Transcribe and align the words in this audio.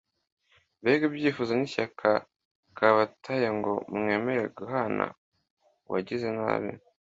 Mbega 0.79 1.03
ibyifuzo 1.09 1.51
n’ishyaka 1.55 2.09
kabateye 2.77 3.47
ngo 3.57 3.71
mwemere 3.97 4.43
guhana 4.57 5.05
uwagize 5.87 6.27
nabi 6.37 6.69